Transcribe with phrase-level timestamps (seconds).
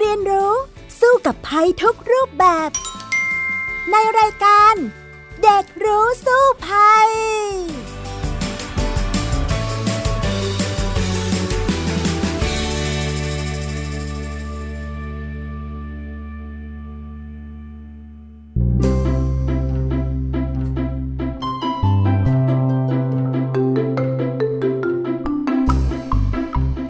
[0.00, 0.52] เรียนรู้
[1.00, 2.70] สู้กับภัยทุกรูปแบบ
[3.90, 4.74] ในรายการ
[5.42, 7.08] เด็กรู้สู้ภัย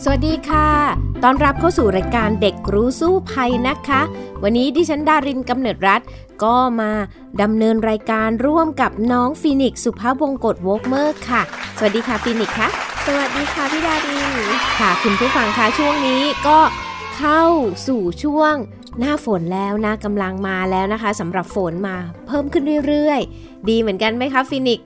[0.04, 4.02] สวัสดีค่ะ ต้อนรับเข้าสู่รายการเด็กรู้สู้ภัยนะคะ
[4.42, 6.00] วันนี้ดิฉันดารินกำเนิดรัฐ
[6.44, 6.92] ก็มา
[7.42, 11.42] ดำเนินรายการร่วมกับน้องฟีนิกซ์สุภาพวงกตวกเมอร์ค่ะ
[11.78, 12.68] สวัสดีค่ะฟีนิกซ์ค่ะ
[13.06, 14.32] สวัสดีค่ะพี่ดาริน
[14.78, 16.58] ค่ะคุณผู้ฟังคะช่วงนี้ก็
[17.16, 17.42] เข้า
[17.86, 18.54] สู่ช่วง
[18.98, 24.80] หน้าฝนแล้วนะกำลังมาแล้วนะคะสำหรับฝนมาเพิ่มขึ้นเรื่อยๆ ดีเหมือนกันไหมคะฟีนิกซ์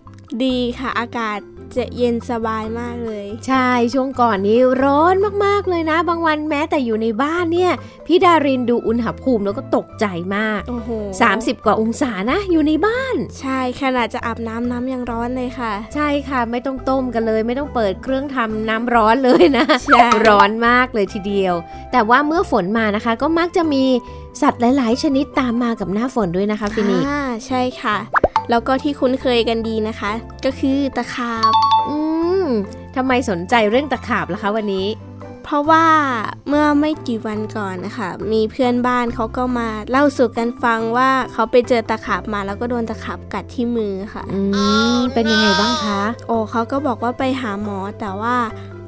[0.44, 1.38] ดีค่ะอากาศ
[1.76, 7.72] จะเย็นสบายมากเลย ใช่ช่วงก่อนนี้ร้อนมากๆเลยนะ บางวันแม้แต่อยู่ในบ้านเนี่ย
[8.06, 10.90] พี่ดารินดูอุณหภูมิแล้วก็ตกใจมากโอ้โห
[11.28, 21.54] 30กว่าองศานะ อยู่ในบ้าน ใช่ขนาดจะอาบน้ำน้ำยังร้อนเลยค่ะ ใช่ค่ะไม่ต้องต้มกันเลย ไม่ต้องเปิดเครื่องทำน้ำร้อนเลยนะใช่ร้อนมากเลยทีเดียว
[21.92, 23.84] แต่ว่าเมื่อฝนมานะคะ ก็มักจะมี
[24.42, 27.96] สัตว์หลาย ๆ ชนิดตามมากับหน้าฝนด้วยนะคะฟินิกอ่าใช่ค่ะ
[28.50, 30.12] แล้วก็ที่คุ้นเคยกันดีนะคะ
[30.44, 31.52] ก็คือตะขาบ
[31.88, 31.96] อื
[32.44, 32.46] ม
[32.96, 34.88] ทำไมสนใจเรื่องตะขาบล่ะคะวันนี้
[35.44, 35.86] เพราะว่า
[36.48, 44.40] เมื่อไม่กี่วันก่อนนะคะมีเพื่อนบ้านเขาก็มาเล่าสู่กันฟังว่าเขาไปเจอตะขาบมาแล้วก็โดนตะขาบกัดที่มือค่ะ อื
[44.96, 48.36] มเป็นยังไงบ้างคะ โอ้เขาก็บอกว่าไปหาหมอแต่ว่า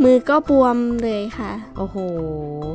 [0.03, 1.97] มือก็บวมเลยค่ะ โอ้โห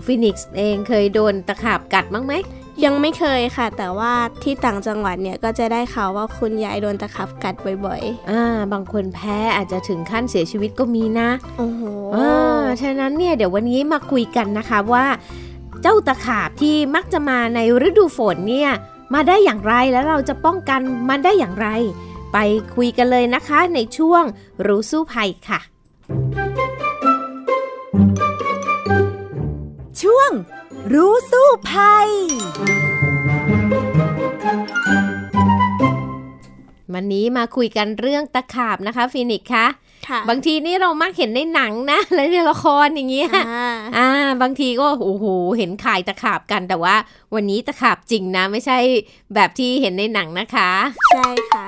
[0.06, 2.34] ฟินิกซ์เองเคยโดนตะขาบกัดบ้างไหม
[2.84, 8.44] ยังไม่เคยค่ะ แต่ว่าที่ต่างจังหวัดเนี่ยก็จะได้ข่าวว่าคุณยายโดนตะขับกัดบ่อยอ่า
[8.74, 11.82] บางคนแพ้อาจจะถึงขั้นเสียชีวิตก็มีนะๆโอ้โห
[12.16, 15.06] อ่าฉะนั้นเนี่ยเดี๋ยววันนี้มาคุยกันนะคะว่า
[15.82, 18.72] เจ้าตะขาบที่มักจะมาในฤดูฝนเนี่ย
[19.14, 21.68] มาได้อย่างไรแล้วเราจะป้องกันมันได้อย่างไร
[22.34, 22.38] ไป
[22.76, 24.24] คุยกันเลยนะคะในช่วง
[24.66, 25.60] รู้สู้ภัยค่ะ
[30.02, 30.32] ช่วง
[30.92, 32.10] รู้สู้ภัย
[36.94, 39.68] วันนี้มาคุยกันเรื่องตะขาบนะคะฟินิกซ์คะ
[40.08, 44.10] ค่ะบางทีนี่เรามักเห็นในหนังนะ และในละครอย่างเงี้ยอ่าอ่า
[44.42, 45.26] บางทีก็โอ้โห
[45.58, 46.96] เห็นขายตะขาบกันแต่ว่า
[47.36, 48.78] วันนี้ตะขาบจริงนะ ไม่ใช่
[49.36, 50.72] แบบที่เห็นในหนังนะคะ
[51.14, 51.68] ใช่ค่ะ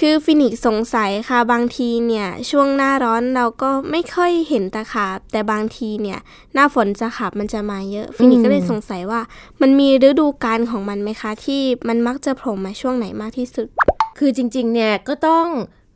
[0.00, 6.18] คือฟินิกซ์สงสัยค่ะบางทีเนี่ย ช่วงหน้าร้อนเราก็ไม่ค่อยเห็นตะขาบ แต่บางทีเนี่ย
[6.54, 9.20] หน้าฝนตะขาบมันจะมาเยอะ ฟินิกซ์ก็เลยสงสัยว่า
[9.60, 13.66] มันมีฤดูกาลของมันไหมคะ ที่มันมักจะโผล่มาช่วงไหนมากที่สุด
[14.18, 15.46] คือจริงๆเนี่ยก็ต้อง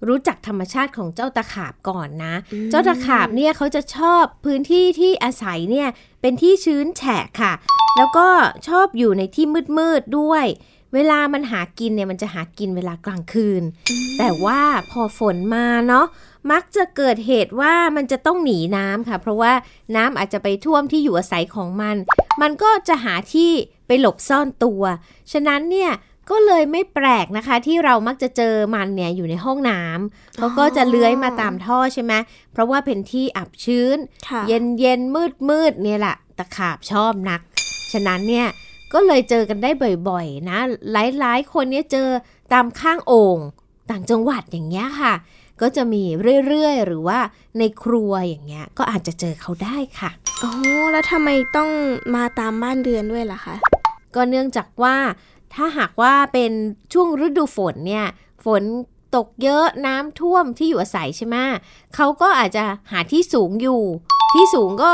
[0.08, 2.34] รู้จักธรรมชาติของเจ้าตะขาบก่อนนะ
[2.70, 5.88] เจ้าตะขาบเนี่ยเขาจะชอบพื้นที่ที่อาศัยเนี่ย
[6.20, 7.52] เป็นที่ชื้นแฉะค่ะ
[7.96, 8.28] แล้วก็
[8.68, 9.46] ชอบอยู่ในที่
[9.78, 10.44] มืดๆด้วย
[10.96, 13.62] เวลามันหากินเนี่ยมันจะหากินเวลากลางคืน
[14.18, 16.06] แต่ว่าพอฝนมาเนาะ
[16.52, 19.52] มักจะเกิดเหตุว่ามันจะต้องหนีน้ำค่ะ เพราะว่า
[19.96, 21.96] น้ำอาจจะไปท่วมที่อยู่อาศัยของมัน
[22.42, 23.50] มันก็จะหาที่
[23.86, 24.82] ไปหลบซ่อนตัว
[25.32, 25.92] ฉะนั้นเนี่ย
[26.30, 32.12] ก็เลยไม่แปลกนะคะ ที่เรามักจะเจอมันเนี่ยอยู่ในห้องน้ำเขาก็จะเลื้อยมาตามท่อใช่ไหม
[32.52, 37.40] เพราะว่าเป็นที่อับชื้นค่ะเย็นเย็นมืดมืดๆเนี่ยแหละตะขาบชอบนัก
[37.92, 38.46] ฉะนั้นเนี่ย
[38.98, 39.70] ก็เลยเจอกันได้
[40.08, 40.58] บ่อยๆนะ
[40.92, 42.08] หลายๆ คนเนี่ยเจอ
[42.52, 43.38] ตามข้างโอ่ง
[43.90, 45.14] ต่างจังหวัดอย่างเงี้ยค่ะ
[45.60, 46.02] ก็จะมี
[46.46, 47.18] เรื่อยๆ หรือว่า
[47.58, 50.10] ในครัวอย่างเงี้ยก็อาจจะเจอเขาได้ค่ะ
[50.42, 50.50] อ๋อ
[50.92, 51.70] แล้วทำไมต้อง
[52.14, 53.56] มาตามบ้านเรือนด้วยล่ะคะ
[54.14, 54.96] ก็เนื่องจากว่า
[55.54, 56.52] ถ้าหากว่าเป็น
[56.92, 58.06] ช่วงฤดูฝนเนี่ย
[58.44, 58.62] ฝน
[59.16, 61.36] ตกเยอะน้ำท่วมที่อยู่อาศัยใช่ไหม
[61.94, 63.82] เขาก็อาจจะหาที่สูงอยู่
[64.34, 64.92] ที่สูงก็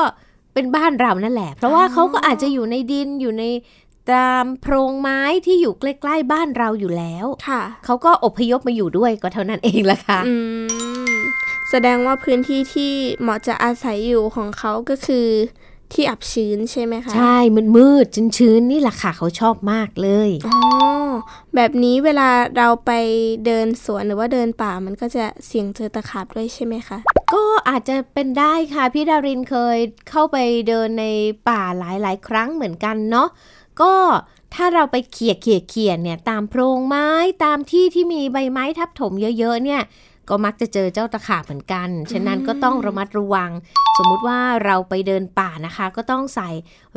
[0.54, 3.44] เป็นบ้านเรานั่นแหละ เพราะว่าอ๋อเขาก็อาจจะอยู่ในดินอยู่ใน
[4.12, 10.34] ตามโพรงไม้ที่อยู่ใกล้ๆบ้านเราอยู่แล้วค่ะเขาก็อพยพมาอยู่ด้วยก็เท่านั้นเองละค่ะอื
[11.12, 11.16] ม
[11.70, 15.26] แสดงว่าพื้นที่ที่เหมาะจะอาศัยอยู่ของเขาก็คือ
[15.92, 20.60] ที่อับชื้นใช่ไหมคะ ใช่มืดมืดๆชื้นๆนี่แหละค่ะเขาชอบมากเลยอ๋อ
[21.54, 22.92] แบบนี้เวลาเราไป
[23.46, 26.98] เดินสวนหรือว่าเดินป่ามันก็จะเสี่ยงเจอตะขาบด้วยใช่ไหมคะ
[27.34, 29.78] ก็อาจจะเป็นได้ค่ะพี่ดารินเคย
[30.10, 30.36] เข้าไป
[30.68, 31.06] เดินใน
[31.48, 33.28] ป่าหลายๆ ครั้งเหมือนกันเนาะ
[33.80, 33.94] ก็
[34.54, 37.08] ถ้าเราไปเขี่ยเขี่ยเขี่ยเนี่ยตามโพรงไม้
[37.44, 39.82] ตามที่ที่มีใบไม้ทับถมเยอะๆเนี่ย
[40.28, 43.50] ก็มักจะเจอเจ้าตะขาบเหมือนกัน ฉะนั้นก็ต้องระมัดระวัง
[43.98, 46.50] สมมุติว่าเราไปเดินป่านะคะ ก็ต้องใส่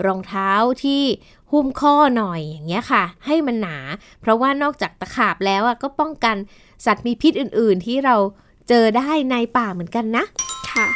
[0.06, 0.52] รองเท้า
[0.84, 1.04] ที่
[1.52, 3.78] หุ้มข้อหน่อยอย่างเงี้ยค่ะ ให้มันหนา
[4.22, 6.36] เพราะว่านอกจากตะขาบแล้วอะก็ป้องกัน
[6.86, 8.16] สัตว์มีพิษอื่นๆ ที่เรา
[8.70, 10.24] เจอได้ในป่าเหมือนกันนะ
[10.72, 10.88] ค่ะ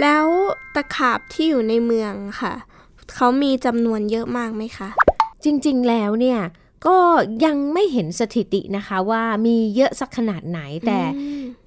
[0.00, 0.26] แล้ว
[0.74, 2.54] ตะขาบที่อยู่ในเมืองค่ะ
[3.14, 4.88] เขามีจำนวนเยอะมากไหมคะ
[5.44, 6.40] จริงๆแล้วเนี่ย
[6.86, 6.98] ก็
[7.44, 11.00] ยังไม่เห็นสถิตินะคะว่ามีเยอะสักขนาดไหนแต่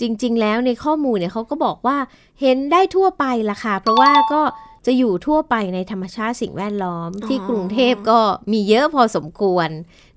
[0.02, 1.98] จริง ๆ แล้วในข้อมูลเนี่ยเขาก็บอกว่า
[2.42, 4.42] เห็นได้ทั่วไปละค่ะ เพราะว่าก็
[4.86, 8.20] จะอยู่ทั่วไปในธรรมชาติสิ่งแวดล้อม ที่กรุงเทพก็
[8.52, 9.70] มีเยอะพอสมควร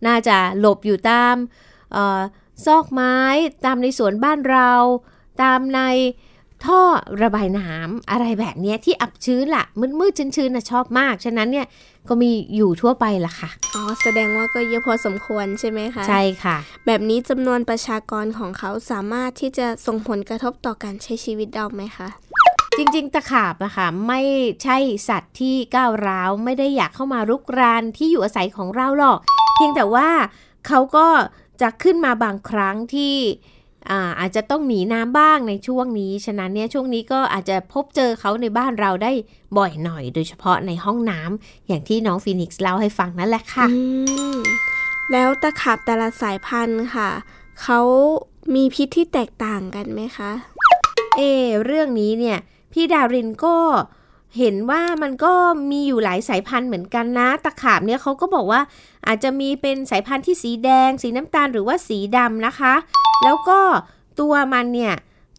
[0.07, 1.35] น่าจะหลบอยู่ตาม
[1.97, 2.21] ออ
[2.65, 3.17] ซอกไม้
[3.65, 4.73] ตามในสวนบ้านเรา
[5.43, 5.81] ตามใน
[6.65, 6.81] ท่อ
[7.23, 9.65] ระบายน้ำอะไรแบบนี้ที่อับชื้นละ่ะ
[9.99, 11.67] มืดๆชื้นๆนะชอบมาก ฉะนั้นเนี่ย
[12.09, 16.57] ก็มีอยู่ทั่วไปละค่ะ อ๋อ แสดงว่าก็เยอะพอสมควรใช่ไหมคะ ใช่ค่ะ
[16.87, 22.09] แบบนี้จำนวนประชากรของเขาสามารถที่จะส่งผลกระทบต่อการใช้ชีวิตเราไหมคะ
[22.77, 24.21] จริง ๆ ตะขาบนะคะไม่
[24.63, 24.79] ใช่
[25.09, 29.19] สัตว์ที่ก้าวร้าวไม่ได้อยากเข้ามารุกรานที่อยู่อาศัยของเราหรอก
[29.55, 30.09] เพียงแต่ว่า
[30.67, 31.07] เขาก็
[31.61, 33.15] จะขึ้นมาบางครั้งที่
[33.91, 39.13] อาอาจจะต้องหนีน้ำบ้างในช่วงนี้ ฉะนั้นเนี่ยช่วงนี้ก็อาจจะพบเจอเขาในบ้านเราได้
[39.59, 43.67] บ่อยหน่อย โดยเฉพาะในห้องน้ำอย่างที่น้องฟีนิกซ์เล่าให้ฟังนั่นแหละค่ะ
[45.13, 47.11] แล้วตะขาบแต่ละสายพันธุ์ค่ะ
[47.63, 47.81] เขา
[48.55, 50.33] มีพิษที่แตกต่างกันไหมคะ
[51.17, 51.23] เอ
[51.65, 52.39] เรื่องนี้เนี่ย
[52.73, 53.57] พี่ดารินก็
[54.39, 55.33] เห็นว่ามันก็
[55.71, 58.61] มีอยู่หลายสายพันธุ์เหมือนกันนะ ตะขาบเนี่ยเขาก็บอกว่า
[59.07, 62.75] อาจจะมีเป็นสายพันธุ์ที่สีแดง สีน้ำตาลหรือว่าสีดำนะคะ
[63.25, 63.61] แล้วก็
[64.21, 64.95] ตัวมันเนี่ย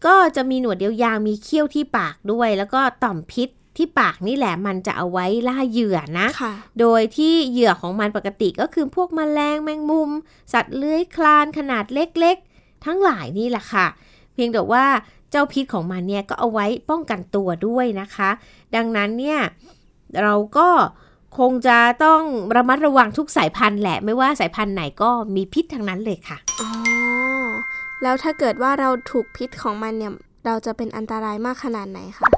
[0.06, 10.10] ก็จะมีหนวดยาวๆมีเขี้ยวที่ปากด้วย แล้วก็ต่อมพิษที่ปากนี่แหละมันจะเอาไว้ล่าเหยื่อนะค่ะโดยที่เหยื่อของมันปกติก็คือพวกมแมลงแมงมุม
[10.52, 13.86] สัตว์เลื้อยคลานขนาดเล็กๆ ทั้งหลายนี่แหละค่ะ
[14.34, 14.84] เพียงแต่ว่า
[15.30, 18.30] เจ้าพิษของมันเนี่ยก็เอาไว้ป้องกันตัวด้วยนะคะ
[18.76, 19.40] ดังนั้นเนี่ย
[20.22, 20.68] เราก็
[21.38, 22.22] คงจะต้อง
[22.56, 26.68] ระมัดระวังทุกสายพันธุ์แหละ ไม่ว่าสายพันธุ์ไหนก็มีพิษทั้งนั้นเลยค่ะอ๋อ
[28.02, 30.12] แล้วถ้าเกิดว่าเราถูกพิษของมันเนี่ย
[30.46, 32.28] เราจะเป็นอันตรายมากขนาดไหนคะ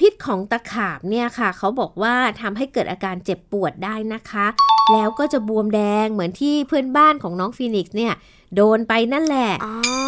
[0.00, 4.46] พิษของตะขาบเนี่ยค่ะ เขาบอกว่าทำให้เกิดอาการเจ็บปวดได้นะคะ
[4.92, 8.14] แล้วก็จะบวมแดงเหมือนที่เพื่อนบ้านของน้องฟีนิกซ์เนี่ย
[8.56, 9.50] โดนไปนั่นแหละ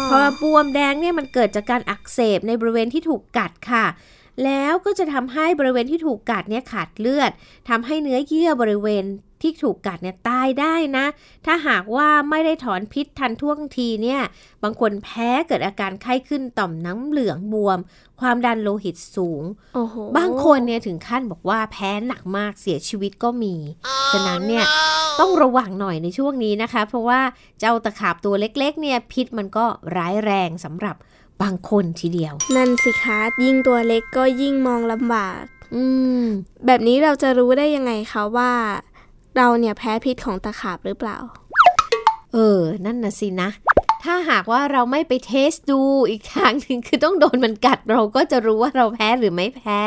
[0.09, 3.85] พอบวมแดงเนี่ยมันเกิดจากการอักเสบในบริเวณที่ถูกกัดค่ะ
[4.45, 7.31] แล้วก็จะทำให้บริเวณที่ถูกกัดเนี่ยขาดเลือด
[7.69, 9.05] ทำให้เนื้อเยื่อบริเวณ
[9.41, 11.05] ที่ถูกกัดเนี่ยตายได้นะ
[11.45, 14.21] ถ้าหากว่าไม่ได้ถอนพิษทันท่วงทีเนี่ย
[14.63, 17.79] บางคนแพ้เกิดอาการไข้ขึ้นต่อมน้ำเหลืองบวม
[18.21, 19.43] ความดันโลหิตสูง
[20.17, 23.55] บางคนเนี่ยถึงขั้นบอกว่าแพ้หนักมากเสียชีวิตก็มี
[24.11, 24.65] ฉะนั้นเนี่ย
[25.19, 27.21] ต้องระวังหน่อยในช่วงนี้นะคะ เพราะว่า
[27.59, 29.65] เจ้าตะขาบตัวเล็กๆเนี่ยพิษมันก็
[29.97, 30.95] ร้ายแรงสำหรับ
[31.43, 35.41] บางคนทีเดียว นั่นสิคะยิ่งตัวเล็กก็ยิ่งมองลำบาก
[35.75, 35.83] อื
[36.21, 36.23] ม
[36.65, 38.51] แบบนี้เราจะรู้ได้ยังไงคะว่า
[39.37, 41.17] เราเนี่ยแพ้พิษของตะขาบหรือเปล่า
[42.33, 43.49] เออ นั่นนะสินะ
[44.03, 49.81] ถ้าหากว่าเราไม่ไปเทสดูอีกครั้งหนึ่งคือต้องโดนมันกัดเราก็จะรู้ว่าเราแพ้หรือไม่แพ้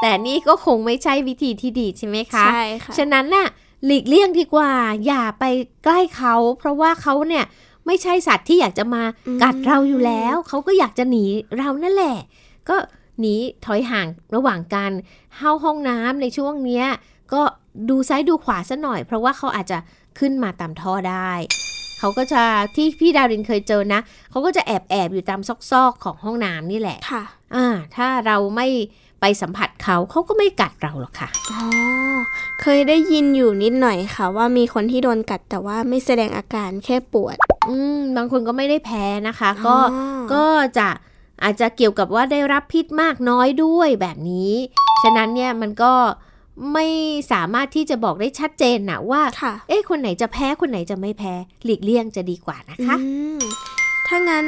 [0.00, 3.48] แต่นี่ก็คงไม่ใช่วิธีที่ดีใช่ไหมคะใช่ค่ะฉะนั้นน่ะ
[3.84, 4.72] หลีกเลี่ยงดีกว่า
[5.06, 5.44] อย่าไป
[5.84, 7.44] ใกล้เขา เพราะว่าเขาเนี่ย
[7.88, 9.02] ไม่ใช่สัตว์ที่อยากจะมา
[9.42, 11.24] กัดเราอยู่แล้ว เขาก็อยากจะหนี
[11.58, 12.18] เรานั่นแหละ
[12.68, 12.76] ก็
[13.20, 13.34] หนี
[13.66, 14.92] ถอยห่างระหว่างการ
[15.36, 16.86] เข้าห้องน้ำในช่วงเนี้ย
[17.32, 17.42] ก็
[17.88, 19.78] ดูซ้ายดูขวาซะหน่อย เพราะว่าเขาอาจจะ
[20.18, 21.30] ขึ้นมาตามท่อได้
[21.98, 22.42] เขาก็จะ
[22.74, 24.00] ที่พี่ดาวรินเคยเจอนะ
[24.30, 25.40] เขาก็จะแอบแอบอยู่ตาม
[25.70, 27.22] ซอกๆของห้องน้ำนี่แหละค่ะ
[27.54, 27.66] อ่า
[27.96, 28.68] ถ้าเราไม่
[29.20, 31.64] ไปสัมผัสเขาเขาก็ไม่กัดเราหรอกค่ะ อ๋อ
[32.62, 37.36] เคยได้ยินอยู่นิดหน่อยค่ะ ว่ามีคนที่โดนกัดแต่ว่าไม่แสดงอาการแค่ปวด
[37.68, 40.44] อืม บางคนก็ไม่ได้แพ้นะคะ ก็อ๋อก็
[40.78, 40.88] จะ
[41.42, 44.52] อาจจะเกี่ยวกับว่าได้รับพิษมากน้อยด้วยแบบนี้
[45.02, 45.92] ฉะนั้นเนี่ยมันก็
[46.72, 46.86] ไม่
[47.32, 51.32] สามารถที่จะบอกได้ชัดเจนนะว่าค่ะเอ๊ะ คนไหนจะแพ้ คนไหนจะไม่แพ้
[51.64, 53.38] หลีกเลี่ยงจะดีกว่านะคะอืม
[54.06, 54.46] ถ้างั้น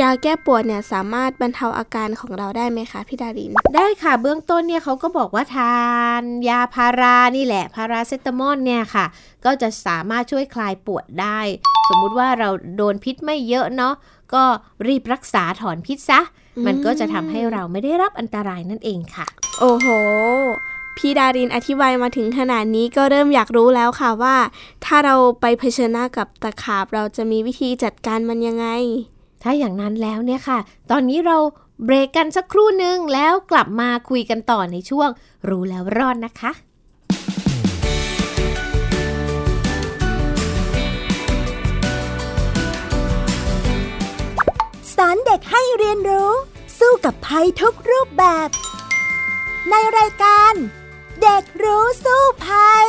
[0.00, 5.76] ยาแก้ปวดเนี่ยสามารถบรรเทาอาการของเราได้ไหมคะพี่ดาริน ได้ค่ะเบื้องต้นเนี่ยเขาก็บอกว่าทา
[6.20, 9.04] นยาพารานี่แหละพาราเซตามอลเนี่ยค่ะ
[9.44, 11.40] ก็จะสามารถช่วยคลายปวดได้
[11.88, 13.94] สมมุติว่าเราโดนพิษไม่เยอะเนาะ
[14.34, 14.44] ก็
[14.86, 16.20] รีบรักษาถอนพิษซะ
[16.56, 19.26] อืมมันก็จะทำให้เราไม่ได้รับอันตรายนั่นเองค่ะ
[19.60, 19.86] โอ้โห
[20.96, 24.36] พี่ดารินอธิบายมาถึงขนาดนี้ก็เริ่มอยากรู้แล้วค่ะว่า
[24.84, 28.66] ถ้าเราไปเผชิญหน้ากับตะขาบเราจะมีวิธีจัดการมันยังไง
[29.48, 30.58] ถ้าอย่างนั้นแล้วเนี่ยค่ะ
[30.90, 31.36] ตอนนี้เรา
[31.84, 35.08] เบรกกันสักครู่หนึ่งแล้วกลับมาคุยกันต่อในช่วง
[35.48, 36.52] รู้แล้วรอดนะคะ
[44.94, 46.30] สอนเด็กให้เรียนรู้
[46.78, 48.48] สู้กับภัยทุกรูปแบบ
[49.70, 50.52] ในรายการ
[51.22, 52.88] เด็กรู้สู้ภัย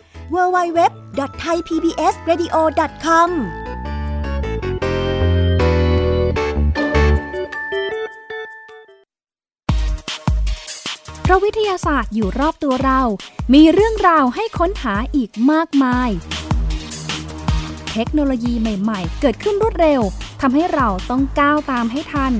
[0.33, 3.29] www.thaipbsradio.com
[11.21, 13.01] เพราะวิทยาศาสตร์อยู่รอบตัวเรา
[13.53, 16.09] มีเรื่องราวให้ค้นหาอีกมากมาย
[17.93, 20.01] เทคโนโลยีใหม่ ๆ เกิดขึ้นรวดเร็ว
[20.41, 22.33] ทำให้เราต้องก้าวตามให้ทัน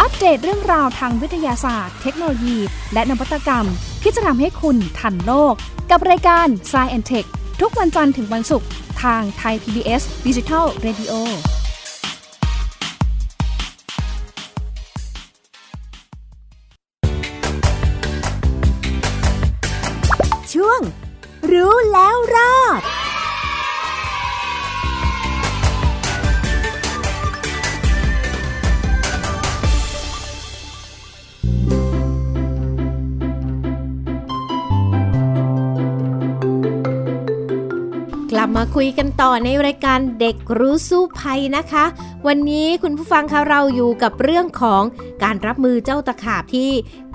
[0.00, 2.56] อัปเดตเรื่องราวทางวิทยาศาสตร์ เทคโนโลยี
[2.92, 3.66] และนวัตกรรม
[4.08, 5.54] ที่จะทำให้คุณทันโลก
[5.90, 7.28] กับรายการ s c i e n t e c h
[7.60, 8.68] ทุกวันจันทร์ถึงวันศุกร์
[9.02, 11.12] ทางไทย PBS Digital Radio
[11.54, 11.55] ด
[38.76, 41.84] คุยกันต่อในรายการเด็กรู้สู้ภัยนะคะ
[42.26, 44.82] วันนี้คุณผู้ฟังคะเราอยู่กับเรื่องของ
[45.24, 46.70] การรับมือเจ้าตะขาบที่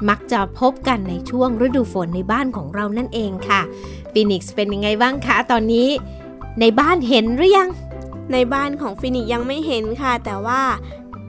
[0.10, 3.62] มักจะพบกันในช่วงฤดูฝนในบ้านของเรานั่นเองค่ะ
[4.14, 5.88] ฟินิกซ์เป็นยังไงบ้างคะตอนนี้
[6.60, 7.70] ในบ้านเห็นหรือยัง
[8.34, 10.62] ในบ้านของฟินิกซ์ยังไม่เห็นค่ะ แต่ว่า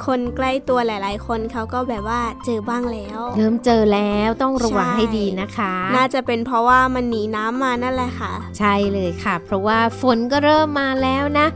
[0.07, 11.47] คนใกล้ตัวหลาย ๆ คนเขาก็แบบว่าเจอบ้างแล้ว เริ่มเจอแล้วต้องระวังใช่ให้ดีนะคะ น่าจะเป็นเพราะว่ามันหนีน้ำมานั่นแหละค่ะ ใช่เลยค่ะ เพราะว่าฝนก็เริ่มมาแล้วนะ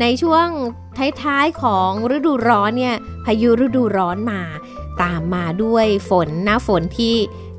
[0.00, 0.46] ในช่วง
[1.22, 4.40] ท้ายๆของฤดูร้อนเนี่ยพายุฤดูร้อนมา
[5.02, 7.14] ตามมาด้วยฝนหน้าฝนที่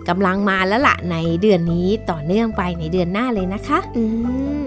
[0.10, 4.04] กำลังมาแล้วละในเดือนนี้ต่อเนื่องไปในเดือนหน้าเลยนะคะ อื
[4.62, 4.64] ม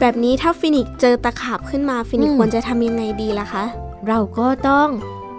[0.00, 3.64] แบบนี้ถ้าฟินิกซ์เจอตะขาบขึ้นมาฟินิกซ์อืมควรจะทำยังไงดีล่ะคะ
[4.08, 4.88] เราก็ต้อง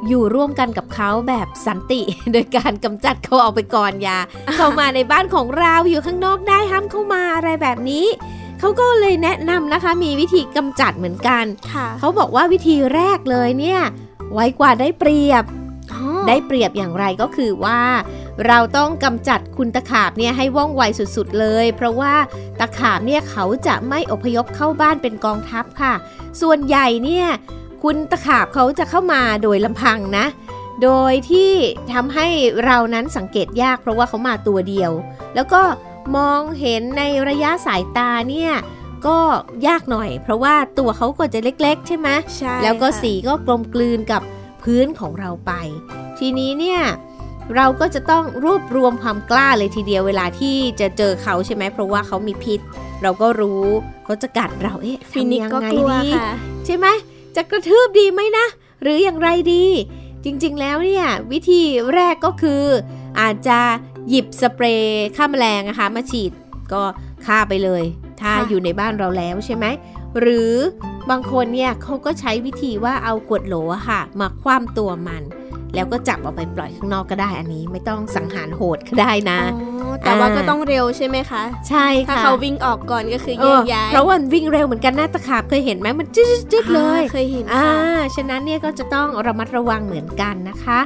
[0.07, 2.01] อยู่ร่วมกันกับเขาแบบสันติ
[2.31, 4.17] โดยการกำจัดเขาออกไปก่อนอย่า
[4.55, 8.05] เข้ามาในบ้านของเราอยู่ข้างนอกได้ห้ามเข้ามาอะไรแบบนี้
[8.59, 13.81] เขาก็เลยแนะนำนะคะ มีวิธีกำจัดเหมือนกันค่ะเขาบอกว่าวิธีแรกเลยเนี่ย
[14.33, 15.43] ไว้กว่าได้เปรียบ
[15.93, 17.81] อ๋อได้เปรียบอย่างไรก็คือว่า
[18.47, 20.81] เราต้องกำจัดคุณตะขาบเนี่ยให้ว่องไว
[21.15, 22.13] สุดๆเลย เพราะว่า
[22.59, 25.93] ตะขาบเนี่ยเขาจะไม่อพยพเข้าบ้านเป็นกองทัพค่ะ
[26.41, 27.27] ส่วนใหญ่เนี่ย
[27.83, 30.25] คุณตะขาบเขาจะเข้ามาโดยลำพังนะ
[30.83, 31.51] โดยที่
[31.93, 32.27] ทำให้
[32.65, 34.91] เรานั้นสังเกตยากเพราะว่าเขามาตัวเดียว
[35.35, 35.61] แล้วก็
[36.17, 38.53] มองเห็นในระยะสายตาเนี่ย
[39.07, 39.17] ก็
[39.67, 44.21] ยากหน่อย เพราะว่าตัวเขาก็จะเล็ก ๆ ใช่ไหมใช่แล้วก็ค่ะสีก็กลมกลืนกับ
[44.63, 45.51] พื้นของเราไป
[46.19, 46.81] ทีนี้เนี่ย
[47.55, 52.59] เราก็จะต้องรวบรวมความกล้าเลยทีเดียวเวลาที่จะเจอเขาใช่ไหมเพราะว่าเขามีพิษ
[53.03, 53.63] เราก็รู้
[54.05, 56.29] เขาจะกัดเราเอ๊ะฟินิกทำยังก็ไงกลัวดีค่ะ
[56.65, 56.87] ใช่ไหม
[57.35, 58.45] จะกระทืบดีไหมนะ
[58.81, 59.65] หรืออย่างไรดี
[60.23, 61.61] จริงๆแล้วเนี่ย วิธี
[61.93, 62.63] แรกก็คือ
[63.19, 63.59] อาจจะ
[64.09, 66.31] หยิบสเปรย์ฆ่าแมลงนะคะ มาฉีด
[66.73, 66.83] ก็
[67.25, 67.83] ฆ่าไปเลย
[68.21, 69.65] ถ้าอยู่ในบ้านเราแล้วใช่ไหม
[70.19, 70.53] หรือ
[71.09, 73.55] บางคนเนี่ยเขาก็ใช้วิธีว่าเอาขวดโหล
[73.89, 75.23] ค่ะ มาคว่ำตัวมัน
[75.75, 79.39] แล้วก็จับเอาไปปล่อยข้างนอกก็ได้อันนี้ ไม่ต้องสังหารโหดก็ได้นะ
[80.03, 90.79] แต่ว่าอ่าก็ต้องเร็วใช่ไหมคะ ใช่ถ้าค่ะเขาวิ่งออกก่อนก็คือเอแยอกย้ายเพราะว่ามันวิ่งเร็วเหมือนกันหน้าตะขาบเคยเห็นไหมมันจึ๊ดจึ๊ดๆๆเลยอ่าเคยเห็นอ่าค่ะฉะนั้นเนี่ยก็จะต้องระมัดระวังเหมือนกันนะคะ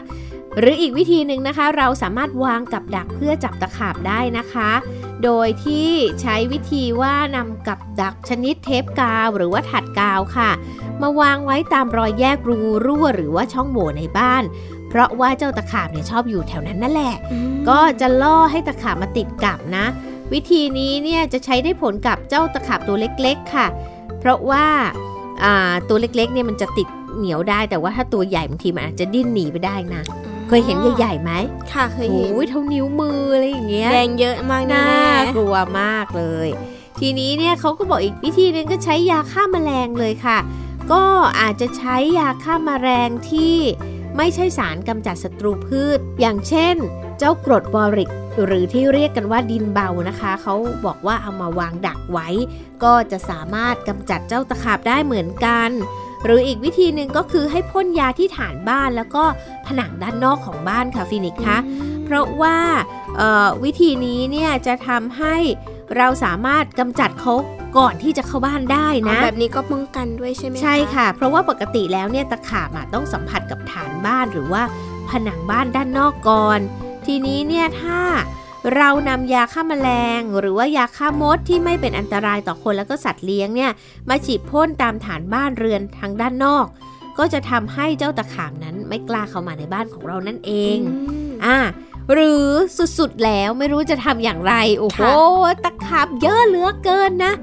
[0.60, 4.72] หรืออีกวิธีหนึ่งนะคะ เราสามารถวางกับดักเพื่อจับตะขาบได้นะคะ
[5.24, 5.90] โดยที่
[6.22, 10.52] ใช้วิธีว่านำกับดักชนิดเทปกาวหรือว่าถัดกาวค่ะ
[11.02, 14.44] มาวางไว้ตามรอยแยกรูรั่วหรือว่าช่องโหว่ในบ้าน
[14.75, 19.86] พ เพราะว่าเจ้าตะขาบเนี่ยชอบอยู่แถวนั้นนั่นแหละอืมก็จะล่อให้ตะขาบมาติดกับนะ
[20.34, 23.68] วิธีนี้เนี่ยจะใช้ได้ผลกับเจ้าตะขาบตัวเล็กๆค่ะ
[24.20, 24.66] เพราะว่า
[25.44, 26.88] อ่าตัวเล็กๆเนี่ยมันจะติด
[27.18, 30.04] เหนียวได้ แต่ว่าถ้าตัวใหญ่บางทีมันอาจจะดิ้นหนีไปได้นะ
[30.48, 31.32] เคยเห็นใหญ่ๆไหม
[31.72, 36.50] ค่ะเคยเห็นโอ้ยเท่านิ้วมืออะไรอย่างเงี้ย แดงเยอะมากแน่น่ากลัวมากเลย
[37.00, 40.38] ทีนี้เนี่ยเขาก็บอกอีกวิธีหนึงก็ใช้ยาฆ่าแมลงเลยค่ะ
[40.92, 41.04] ก็
[41.40, 43.56] อาจจะใช้ยาฆ่าแมลงที่
[44.18, 46.76] ไม่ใช่สารกำจัดศัตรูพืช อย่างเช่น
[47.20, 48.12] เจ้ากรดบอริก
[48.46, 50.56] หรือที่เรียกกันว่าดินเบานะคะ เขา
[50.86, 52.28] บอกว่าเอามาวางดักไว้
[52.84, 55.70] ก็จะสามารถกำจัดเจ้าตะขาบได้เหมือนกัน
[56.24, 59.24] หรืออีกวิธีหนึ่งก็คือให้พ่นยาที่ฐานบ้านแล้วก็
[59.66, 61.58] ผนังด้านนอกของบ้านค่ะฟินิกซ์คะ
[62.06, 62.58] เพราะว่า
[63.18, 65.36] เอ่อวิธีนี้เนี่ยจะทำให้
[65.98, 67.34] เราสามารถกำจัดเขา
[67.78, 74.64] ก่อนที่จะเข้าบ้านได้อ๋อนะ แบบนี้ก็ป้องกันด้วยใช่ไหมใช่ค่ะ เพราะว่าปกติแล้วเนี่ยตะขาบอะต้องสัมผัสกับฐานบ้านหรือว่า
[75.10, 76.60] ผนังบ้านด้านนอกก่อน
[77.06, 78.00] ทีนี้เนี่ยถ้า
[78.76, 79.90] เรานำยาฆ่าแมล
[80.20, 83.72] ง หรือว่ายาฆ่ามดที่ไม่เป็นอันตรายต่อคนแล้วก็สัตว์เลี้ยงเนี่ย
[84.10, 86.66] มาฉีดพ่นตามฐานบ้านเรือนทางด้านนอก
[87.18, 90.78] ก็จะทำให้เจ้าตะขาบนั้นไม่กล้าเข้ามาในบ้านของเรานั่นเอง
[91.28, 91.58] มอ่า
[92.14, 92.48] หรือ
[92.98, 95.12] สุดๆแล้วไม่รู้จะทำอย่างไร โอ้โหค่ะ
[95.64, 97.34] ตะขาบเยอะเหลือเกินนะ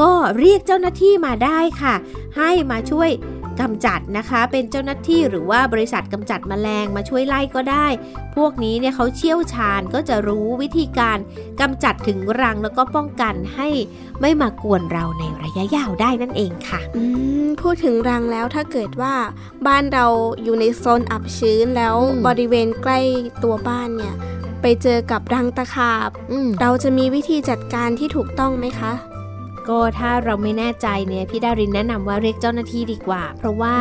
[0.00, 1.94] ก็เรียกเจ้าหน้าที่มาได้ค่ะ
[2.36, 3.10] ให้มาช่วย
[3.60, 7.86] กำจัดนะคะ เป็นเจ้าหน้าที่หรือว่าบริษัทกำจัดแมลงมาช่วยไล่ก็ได้
[8.36, 11.18] พวกนี้เนี่ยเขาเชี่ยวชาญก็จะรู้วิธีการ
[11.60, 13.68] กำจัดถึงรังแล้วก็ป้องกันให้
[14.20, 17.02] ไม่มากวนเราในระยะยาวได้นั่นเองค่ะอื
[17.44, 19.14] มพูดถึงรังแล้วถ้าเกิดว่า
[19.66, 20.06] บ้านเรา
[20.42, 23.00] อยู่ในโซนอับชื้นแล้วอืมบริเวณใกล้
[23.42, 24.14] ตัวบ้านเนี่ย
[24.62, 28.92] ไปเจอกับรังตะขาบอืมเราจะมีวิธีจัดการที่ถูกต้องไหมคะ
[29.68, 33.74] ก็ถ้าเราไม่แน่ใจเนี่ยพี่ดารินแนะนำว่าเรียกเจ้าหน้าที่ดีกว่า เพราะว่า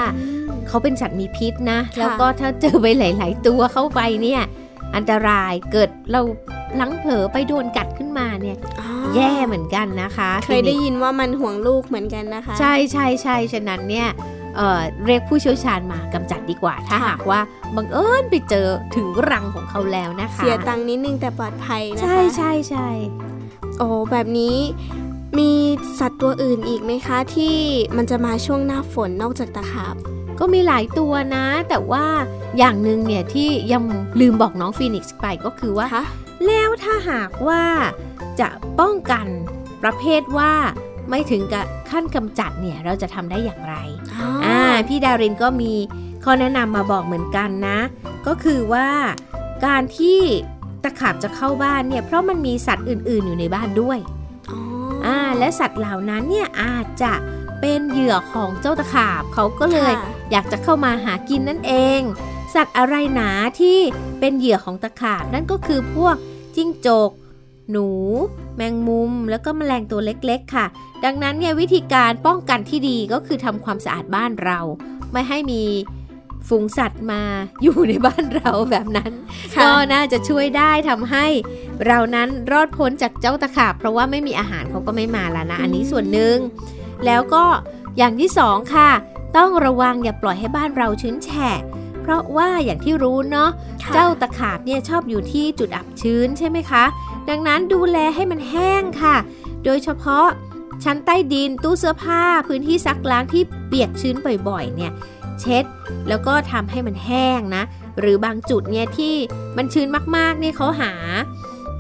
[0.68, 4.42] เขาเป็นสัตว์มีพิษนะค่ะแล้วก็ถ้าเจอไปหลาย ๆ ตัวเข้าไปเนี่ย
[4.96, 6.22] อันตรายเกิดเรา
[6.74, 14.08] พลั้งเผลอไปโดนกัดขึ้นมาเนี่ยอ๋อแย่เหมือนกันนะคะ เคยได้ทีนี้ยินว่ามันห่วงลูกเหมือนกันนะคะ ใช่ใช่ใช่ฉะนั้นเนี่ย
[14.56, 17.40] เอ่อเรียกผู้เชี่ยวชาญมากำจัดดีกว่า ถ้าค่ะหากว่า
[17.76, 22.88] บังเอิญไปเจอถึงรังของเขาแล้วนะคะ เสียตังค์นิดนึงแต่ปลอดภัยนะคะ ใช่ใช่ใช่
[23.78, 24.56] โอ้แบบนี้
[25.38, 25.52] มี
[26.00, 27.58] สัตว์ตัวอื่นอีกไหมคะที่
[27.98, 29.96] มันจะมาช่วงหน้าฝนนอกจากตะขาบ
[30.40, 32.06] ก็มีหลายตัวนะ แต่ว่า
[32.58, 33.84] อย่างหนึ่งเนี่ยที่ยัง
[34.20, 36.04] ลืมบอกน้องฟีนิกซ์ไปก็คือว่าคะ
[36.46, 37.64] แล้วถ้าหากว่า
[38.40, 39.28] จะป้องกัน
[39.84, 40.54] ประเภทว่า
[41.10, 43.76] ไม่ถึงกับขั้นกำจัดเนี่ยเราจะทำได้อย่างไร
[44.14, 45.74] อ๋อออ่าพี่ดารินก็มี
[46.24, 47.80] ข้อแนะนำมาบอกเหมือนกันนะ
[48.28, 48.88] ก็คือว่า
[49.66, 50.20] การที่
[50.84, 54.21] ตะขาบจะเข้าบ้านเนี่ยเพราะมันมีสัตว์อื่น ๆ อยู่ในบ้านด้วยอ๋ออ่า
[55.42, 57.14] และสัตว์เหล่านั้นเนี่ยอาจจะ
[57.62, 62.02] เป็นเหยื่อของเจ้าตะขาบเขาก็เลยค่ะอยากจะเข้ามาหากินนั่นเอง
[62.56, 63.78] สัตว์อะไรหนาที่
[64.20, 66.16] เป็นเหยื่อของตะขาบนั่นก็คือพวก
[66.56, 67.12] จิ้งจก
[67.72, 67.90] หนู
[68.56, 70.66] แมงมุม แล้วก็แมลงตัวเล็กๆ ค่ะ
[71.04, 74.60] ดังนั้นเนี่ยวิธีการป้องกันที่ดีก็คือทำความสะอาดบ้านเรา
[75.12, 75.64] ไม่ให้มี
[76.48, 77.22] ฝูงสัตว์มา
[77.64, 79.12] อยู่ในบ้านเราแบบนั้น
[79.56, 81.26] ค่ะก็น่าจะช่วยได้ทำให้
[81.88, 86.38] เรานั้นรอดพ้นจากเจ้าตะขาบเพราะว่าไม่มีอาหารเขาก็ไม่มาแล้วนะ อันนี้ส่วนหนึ่ง
[87.06, 87.44] แล้วก็
[87.98, 88.90] อย่างที่สองค่ะ
[89.38, 91.60] ต้องระวังอย่าปล่อยให้บ้านเราชื้นแฉะ
[92.02, 93.50] เพราะว่าอย่างที่รู้เนาะ
[93.84, 96.84] ค่ะเจ้าตะขาบเนี่ยชอบอยู่ที่จุดอับชื้นใช่ไหมคะ
[97.30, 99.16] ดังนั้นดูแลให้มันแห้งค่ะ
[99.66, 100.26] โดยเฉพาะ
[100.84, 104.16] ชั้นใต้ดินตู้เสื้อผ้าพื้นที่ซักล้างที่เปียกชื้น
[104.50, 104.92] บ่อยๆเนี่ย
[105.42, 105.64] เช็ด
[106.10, 107.64] แล้วก็ทำให้มันแห้งนะ
[108.00, 109.16] หรือบางจุดเนี่ยที่
[109.58, 110.94] มันชื้นมากๆเนี่ยเขาหา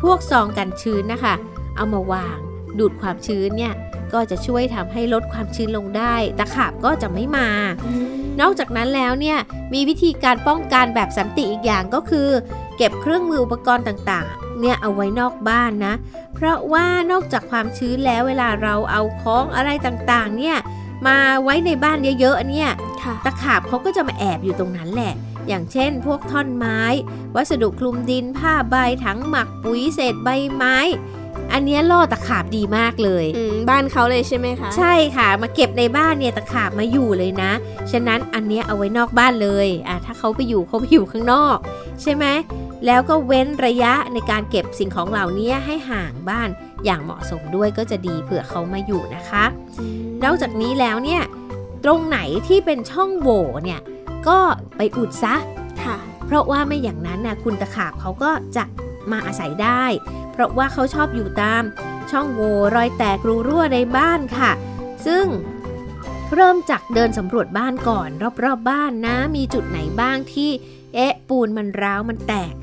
[0.01, 1.35] พวกซองกันชื้นนะคะ
[1.75, 2.37] เอามาวาง
[2.79, 3.73] ดูดความชื้นเนี่ย
[4.13, 7.49] ก็จะช่วยทำให้ลดความชื้นลงได้ ตะขาบก็จะไม่มา
[7.85, 9.37] อืมนอกจากนั้นแล้วเนี่ย
[9.73, 12.29] มีวิธีการป้องกันแบบสันติอีกอย่างก็คือ
[12.77, 15.93] เก็บเครื่องมืออุปกรณ์ต่างๆ เนี่ยเอาไว้นอกบ้านนะ
[16.35, 20.57] เพราะว่านอกจากความชื้นแล้วเวลาเราเอาของอะไรต่างๆ เนี่ย
[21.07, 22.69] มาไว้ในบ้านเยอะๆเนี่ย
[23.03, 25.13] ค่ะตะขาบเขาก็จะมาแอบอยู่ตรงนั้นแหละ
[25.47, 26.79] อย่างเช่น พวกท่อนไม้
[27.35, 30.77] วัสดุคลุมดินผ้าใบถังหมักปุ๋ยเศษใบไม้
[31.53, 37.51] อันเนี้ยล่อตะขาบดีมากเลยอืมบ้านเขาเลยใช่ไหมคะ ใช่ค่ะ มาเก็บในบ้านเนี่ยตะขาบมาอยู่เลยนะ
[37.91, 41.57] ฉะนั้นอันเนี้ยเอาไว้นอกบ้านเลยอะถ้าเขาไปอยู่เขาไปอยู่ข้างนอก
[42.01, 42.25] ใช่ไหม
[42.85, 46.49] แล้วก็เว้นระยะในการเก็บสิ่งของเหล่านี้ให้ห่างบ้าน
[46.85, 49.45] อย่างเหมาะสมด้วยก็จะดีเผื่อเขามาอยู่นะคะ
[50.23, 51.21] นอกจากนี้แล้วเนี่ย
[51.83, 53.81] ตรงไหนที่เป็นช่องโหว่เนี่ย
[54.27, 54.39] ก็
[54.77, 55.35] ไปอุดซะ
[55.83, 58.63] ค่ะ เพราะว่าไม่อย่างนั้นนะคุณตะขาบเขาก็จะ
[59.11, 59.83] มาอาศัยได้
[60.31, 61.63] เพราะว่าเขาชอบอยู่ตาม
[62.11, 64.51] ช่องโหว่รอยแตกรูรั่วในบ้านค่ะ
[65.05, 65.25] ซึ่ง
[66.35, 70.49] เริ่มจากเดินสำรวจบ้านก่อน รอบๆบบ้านนะ มีจุดไหนบ้างที่
[70.93, 72.53] เอ๊ะ ปูนมันร้าวมันแตก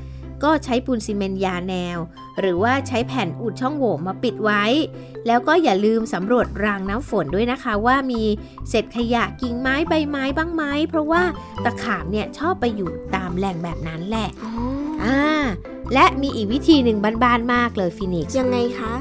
[0.43, 1.97] ก็ใช้ปูนซีเมนต์ยาแนว
[2.39, 4.63] หรือว่าใช้แผ่นอุดช่องโหว่มาปิดไว้
[5.27, 8.23] แล้วก็อย่าลืมสำรวจรางน้ำฝนด้วยนะคะ ว่ามี
[8.69, 11.23] เศษขยะกิ่งไม้ใบไม้บ้างไหมเพราะว่า
[11.63, 14.53] ตะขาบเนี่ยชอบไปอยู่ตามแหล่งแบบนั้นแหละอ๋อ
[15.03, 15.21] อ่า
[15.93, 18.93] และมีอีกวิธีหนึ่งบ้านๆมากเลยฟินิกซ์ยังไงคะ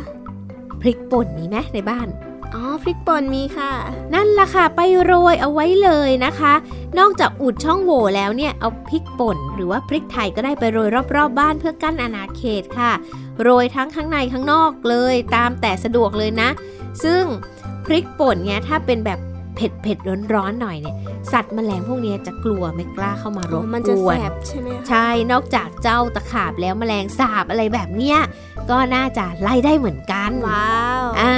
[0.80, 2.08] พริกป่นมีไหมในบ้าน
[2.54, 3.72] อ๋อพริกป่นมีค่ะ
[4.14, 6.54] นั่นล่ะค่ะ ไปโรยเอาไว้เลยนะคะ
[6.98, 12.92] นอกจากอุดช่องโหว่แล้วเนี่ยเอาพริกป่น หรือว่าพริกไทยก็ได้ไปโรยรอบๆบบ้านเพื่อกั้นอาณาเขตค่ะ
[13.42, 16.48] โรยทั้งข้างในข้างนอกเลย ตามแต่สะดวกเลยนะ
[17.04, 17.22] ซึ่ง
[17.86, 19.18] พริกป่นเนี่ยถ้าเป็นแบบ
[19.56, 20.96] เผ็ดเผ็ดร้อนร้อนๆหน่อยเนี่ย
[21.32, 28.18] สัตว์แมลงพวกนี้จะกลัวไม่กล้าเข้ามารบมันกจะวแสนบใช่ไหมคะใช่ นอกจากเจ้าตะขาบแล้วแมลงสาบอะไรแบบเนี้ย
[28.70, 30.68] ก็น่าจะไล่ได้เหมือนกันว้า
[31.02, 31.34] วอ่า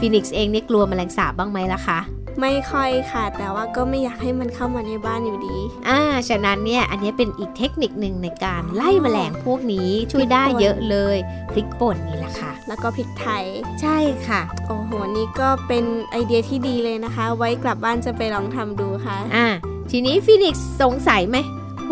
[0.00, 1.98] ฟีนิกซ์เองเนี่ยกลัวแมลงสาบบ้างไหมล่ะคะ
[2.40, 5.56] ไม่ค่อยค่ะ แต่ว่าก็ไม่อยากให้มันเข้ามาในบ้านอยู่ดี
[5.88, 11.16] อ่าฉะนั้นเนี่ยอันนี้เป็นอีกเทคนิคหนึ่งในการไล่แมลงพวกนี้ช่วยได้เยอะเลย
[11.52, 13.44] พริกป่นนี่แหละค่ะ แล้วก็พริกไทย
[13.80, 19.46] ใช่ค่ะ โอ้โหนี่ก็เป็นไอเดียที่ดีเลยนะคะ ไว้กลับบ้านจะไปลองทำดูค่ะอ่า
[19.90, 21.36] ทีนี้ฟีนิกซ์สงสัยไหม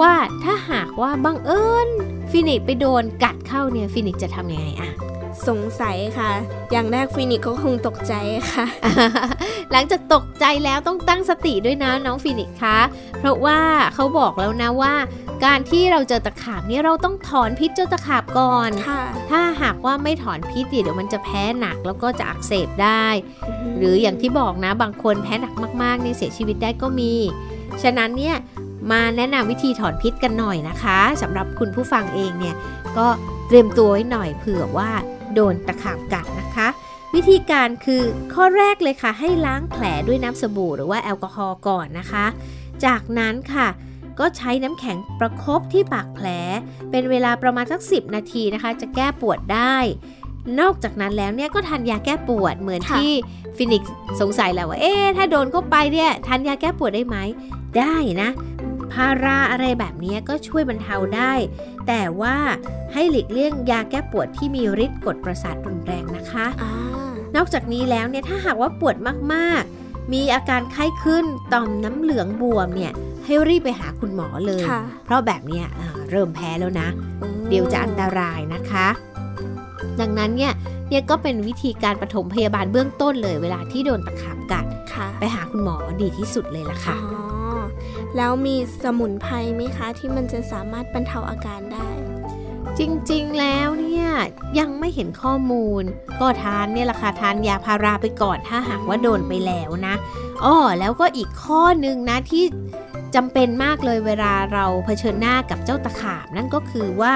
[0.00, 1.88] ว่าถ้าหากว่าบังเอิญ
[2.30, 4.90] ฟีนิกซ์ไปโดนกัดเข้าเนี่ยฟีนิกซ์จะทำยังไงอะ
[5.48, 6.30] สงสัยค่ะ
[6.72, 8.14] อย่างแรกฟินิกซ์ก็คงตกใจ
[8.52, 8.66] ค่ะ
[9.72, 12.78] หลังจากตกใจแล้วต้องตั้งสติด้วยนะน้องฟินิกซ์คะ
[13.18, 13.58] เพราะว่า
[13.94, 14.94] เขาบอกแล้วนะว่า
[15.44, 23.06] การที่เราเจอตะขาบเนี่ยเราต้องถอนพิษเจ้าตะขาบก่อนค่ะถ้าหากว่าไม่ถอนพิษเดี๋ยวมันจะแพ้หนักแล้วก็จะอักเสบได้
[23.78, 27.12] หรืออย่างที่บอกนะบางคนแพ้หนักมากๆนี่เสียชีวิตได้ก็มี
[27.82, 28.36] ฉะนั้นเนี่ย
[28.92, 32.56] มาแนะนำวิธีถอนพิษกันหน่อยนะคะสำหรับคุณผู้ฟังเองเนี่ย
[32.98, 33.06] ก็
[33.48, 34.90] เตรียมตัวไว้หน่อยเผื่อว่า
[35.40, 36.68] โดนตะขาบกัดนะคะ
[37.14, 38.02] วิธีการคือ
[38.34, 42.26] ข้อแรกเลยค่ะ ให้ล้างแผลด้วยน้ำสบู่หรือว่าแอลกอฮอล์ก่อนนะคะ
[42.84, 43.68] จากนั้นค่ะ
[44.18, 46.26] ก็ใช้น้ำแข็งประคบที่ปากแผล
[46.90, 49.76] เป็นเวลาประมาณสัก 10 นาทีนะคะ จะแก้ปวดได้
[50.60, 53.12] นอกจากนั้นแล้วเนี่ยก็ทานยาแก้ปวดเหมือนค่ะที่
[53.56, 57.16] ฟินิกซ์สงสัยแหละว่าเอ๊ะถ้าโดนเข้าไปเนี่ยทานยาแก้ปวดได้ไหม
[57.78, 58.30] ได้นะ
[58.92, 61.32] พาราอะไรแบบนี้ก็ช่วยบรรเทาได้
[61.88, 62.36] แต่ว่า
[62.92, 66.72] ให้หลีกเลี่ยงยาแก้ปวดที่มีฤทธิ์กดประสาทรุนแรงนะคะอ่า
[67.36, 68.96] นอกจากนี้แล้วเนี่ยถ้าหากว่าปวด
[69.34, 72.92] มากๆ มีอาการไข้ขึ้นต่อมน้ำเหลืองบวมเนี่ย
[73.24, 76.88] ให้รีบไปหาคุณหมอเลยค่ะเพราะแบบเนี้ยอ่าเริ่มแพ้แล้วนะ
[77.48, 78.86] เดี๋ยวจะอันตรายนะคะ
[80.00, 80.52] ดังนั้นเนี่ย
[80.88, 87.47] เนี่ยก็เป็นวิธีการปฐมพยาบาลเบื้องต้นเลย เวลาที่โดนตะขาบกัดค่ะไปหาคุณหมอดีที่สุดเลยล่ะอ๋ค่ะอ
[88.16, 91.88] แล้วมีสมุนไพรไหมคะ ที่มันจะสามารถบรรเทาอาการได้
[92.78, 92.80] จ
[93.12, 94.06] ริงๆแล้วเนี่ย
[94.58, 95.82] ยังไม่เห็นข้อมูล
[96.20, 99.94] ก็ทานเนี่ยแหละค่ะทานยาพาราไปก่อนถ้าหากว่าโดนไปแล้วนะ
[100.44, 102.44] อ้อแล้วก็อีกข้อหนึ่งนะที่
[103.14, 107.14] จำเป็นมากเลยเวลาเราเผชิญหน้ากับเจ้าตะขาบ นั่นก็คือว่า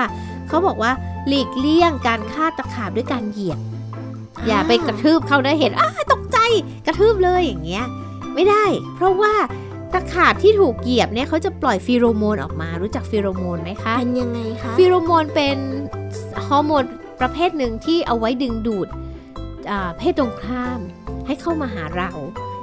[0.49, 0.93] เขาบอกว่า
[1.27, 3.59] หลีกเลี่ยงการฆ่าตะขาบด้วยการเหยียบ
[4.47, 6.39] อย่าไปกระทืบเขาได้เห็นอ้าตกใจ
[6.87, 7.85] กระทืบเลยอย่างเงี้ย
[8.35, 8.65] ไม่ได้
[8.95, 9.35] เพราะว่า
[9.93, 15.57] ตะขาบที่ถูกเหยียบเนี่ยเขาจะปล่อยฟีโรโมนออกมา รู้จักฟีโรโมนไหมคะ เป็นยังไงคะ ฟีโรโมนเป็น
[16.47, 16.85] ฮอร์โมน
[17.21, 18.89] ประเภทหนึ่งที่เอาไว้ดึงดูด
[19.71, 20.81] อ่าเพศตรงข้าม
[21.27, 22.11] ให้เข้ามาหาเรา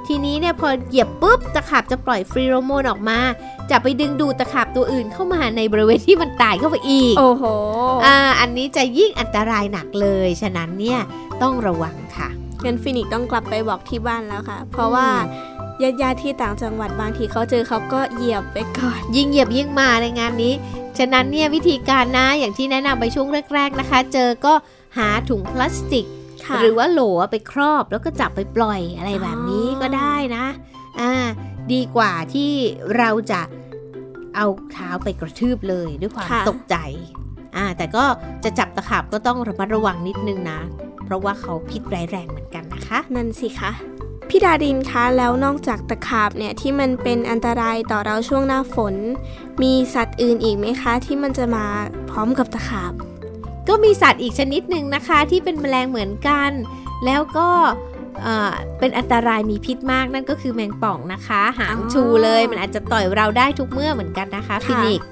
[0.06, 3.18] ทีนี้เนี่ยพอเหยียบปุ๊บตะขาบจะปล่อยฟีโรโมนออกมา
[3.70, 7.44] จะไปดึงดูดตะขาบตัวอื่นเข้ามาในบริเวณที่มันตายเข้าไปอีก โอ้โห
[8.06, 11.00] อ่าอันนี้จะยิ่งอันตรายหนักเลย ฉะนั้นเนี่ย
[11.42, 12.28] ต้องระวังค่ะ
[12.64, 15.06] งั้นฟินิกซ์ต้องกลับไปบอกที่บ้านแล้วค่ะ เพราะว่า
[15.82, 20.54] ญาติญาติๆที่ต่างจังหวัดบางทีเขาเจอเขาก็เหยียบไปก่อน ยิ่งเหยียบยิ่งมาในงานนี้
[20.98, 24.54] ฉะนั้นเนี่ยวิธีการนะอย่างที่แนะนำไปช่วงแรก ๆนะคะ เจอก็
[24.98, 26.06] หาถุงพลาสติก
[26.46, 27.00] ค่ะหรือว่าโหล
[27.32, 30.44] ไปครอบแล้วก็จับไปปล่อยอะไรแบบนี้อ๋อก็ได้นะ
[31.00, 31.12] อ่า
[31.72, 32.50] ดีกว่าที่
[32.98, 33.40] เราจะ
[34.36, 36.76] เอาเท้าไปกระทืบเลยด้วยความตกใจ
[37.56, 38.04] อ่าแต่ก็
[38.44, 40.60] จะจับตะขาบก็ต้องระมัดระวังนิดนึงนะ
[41.04, 43.72] เพราะว่าเขาพิษร้ายแรงเหมือนกันนะคะ นั่นสิคะ
[44.30, 48.94] พี่ดาดินคะแล้วนอกจากตะขาบเนี่ยที่มันเป็นอันตรายต่อเราช่วงหน้าฝน
[49.62, 51.64] มีสัตว์อื่นอีกไหมคะ ที่มันจะมา
[52.10, 52.92] พร้อมกับตะขาบ
[53.68, 56.50] ก็มีสัตว์อีกชนิดหนึ่งนะคะ ที่เป็นแมลงเหมือนกัน
[57.04, 57.48] แล้วก็
[58.22, 65.06] เอ่อเป็นอันตรายมีพิษมากนั่นก็คือแมงป่องนะคะ หางอ๋อชูเลยมันอาจจะต่อยเราได้ทุกเมื่อเหมือนกันนะคะฟินิกซ์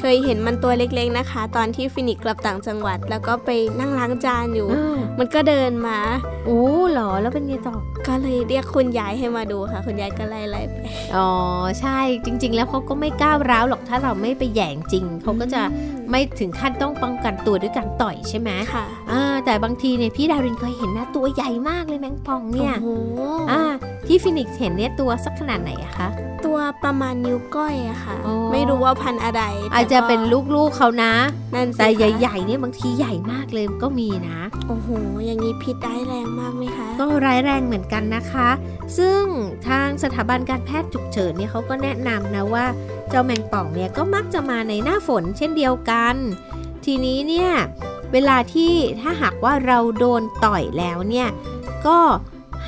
[0.00, 5.98] เคยเห็นมันตัวเล็กๆนะคะ ตอนที่ฟินิกกลับต่างจังหวัด แล้วก็ไปนั่งล้างจานอยู่อ่ามันก็เดินมา
[6.46, 10.74] โอ้เหรอแล้วเป็นไงต่อก็เลยเรียกคุณยายให้มาดูค่ะ คุณยายก็ไล่ไล่ไป
[11.16, 11.30] อ๋อ
[11.80, 15.62] ใช่จริง ๆ แล้วเขาก็ไม่ก้าวร้าวหรอกถ้าเราไม่ไปแหย่งจริงเขาก็จะ
[16.10, 23.62] ไม่ถึงขั้นต้องป้องกันตัวด้วยการต่อยใช่ไหมค่ะอ่าแต่บางทีเนี่ยพี่ดารินเคยเห็นนะตัวใหญ่มากเลยแมงป่องเนี่ยโอ้โหอ่า
[24.06, 26.08] ที่ฟินิกซ์เห็นเนี่ยตัวสักขนาดไหนอะคะ
[26.48, 28.14] ตัวตัวประมาณนิ้วก้อยอะค่ะ
[28.52, 29.42] ไม่รู้ว่าพันอะไร
[29.74, 30.20] อาจจะเป็น
[30.54, 31.12] ลูกๆเขานะ
[31.54, 34.88] นั่นแต่ใหญ่ๆเนี่ยบางทีใหญ่มากเลยก็มีนะ โอ้โห
[35.26, 38.48] อย่างนี้พิษได้แรงมากไหมคะ ก็ร้ายแรงเหมือนกันนะคะ
[38.98, 39.22] ซึ่ง
[39.68, 42.64] ทางสถาบันการแพทย์ฉุกเฉินเนี่ยเขาก็แนะนำนะว่า
[43.08, 46.14] เจ้าแมงป่องเนี่ยก็มักจะมาในหน้าฝนเช่นเดียวกัน
[46.84, 47.50] ทีนี้เนี่ย
[48.12, 51.28] เวลาที่ถ้าหากว่าเราโดนต่อยแล้วเนี่ย
[51.86, 51.98] ก็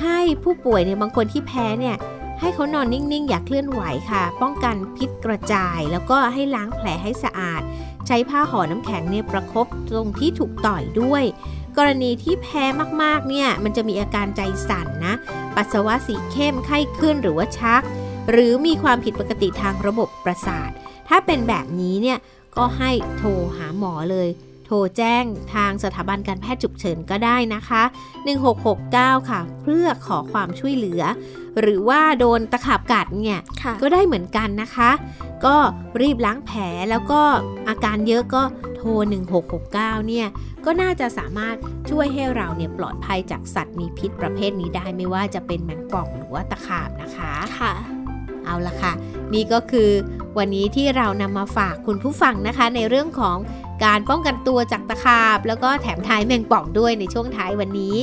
[0.01, 1.95] ให้ผู้ป่วยเนี่ยบางคนที่แพ้เนี่ย
[2.41, 7.61] ให้เขานอนนิ่งๆ อย่าเคลื่อนไหวค่ะ ป้องกันพิษกระจาย แล้วก็ให้ล้างแผลให้สะอาด
[8.07, 11.23] ใช้ผ้าห่อน้ำแข็งเนี่ยประคบตรงที่ถูกต่อยด้วย
[11.77, 12.63] กรณีที่แพ้
[13.01, 15.13] มากๆ เนี่ยมันจะมีอาการใจสั่นนะ
[15.55, 17.81] ปัสสาวะสีเข้มไข้ขึ้นหรือว่าชัก
[18.31, 20.69] หรือมีความผิดปกติทางระบบประสาท
[21.07, 22.17] ถ้าเป็นแบบนี้เนี่ย
[22.57, 24.27] ก็ให้โทรหาหมอเลย
[24.71, 27.83] ทรแจ้งทางสถาบันการแพทย์ฉุกเฉินก็ได้นะคะ
[28.55, 31.03] 1669 ค่ะ เพื่อขอความช่วยเหลือ
[31.61, 34.91] หรือว่าโดนตะขาบกัดเนี่ยค่ะก็ได้เหมือนกันนะคะ
[35.45, 35.55] ก็
[36.01, 37.21] รีบล้างแผลแล้วก็
[37.69, 38.43] อาการเยอะก็
[38.75, 38.89] โทร
[39.49, 40.27] 1669 เนี่ย
[40.65, 41.55] ก็น่าจะสามารถ
[41.89, 48.00] ช่วยให้เราเนี่ยปลอดภัยจากสัตว์มีพิษประเภทนี้ได้ไม่ว่าจะเป็นแมงป่องหรือว่าตะขาบนะคะค่ะ
[48.45, 48.93] เอาละค่ะ
[49.33, 49.89] นี่ก็คือ
[50.37, 53.37] วันนี้ที่เรานำมาฝากคุณผู้ฟังนะคะ ในเรื่องของ
[53.85, 57.95] การป้องกันตัวจากตะขาบ แล้วก็แถมท้ายแมงป่องด้วยในช่วงท้ายวันนี้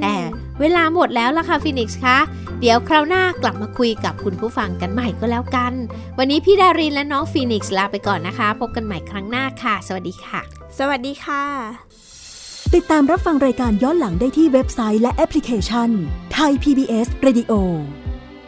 [0.00, 0.14] แต่
[0.60, 2.18] เวลาหมดแล้วล่ะค่ะฟินิกส์คะ
[2.60, 5.72] เดี๋ยวคราวหน้ากลับมาคุยกับคุณผู้ฟังกันใหม่ก็แล้วกัน
[6.18, 10.40] วันนี้พี่ดารินและน้องฟินิกส์ลาไปก่อนนะคะ พบกันใหม่ครั้งหน้าค่ะ สวัสดีค่ะ
[10.78, 11.44] สวัสดีค่ะ
[12.74, 15.90] ติดตามรับฟังรายการย้อนหลังได้ที่เว็บไซต์และแอปพลิเคชัน
[16.32, 17.52] ไทย PBS Radio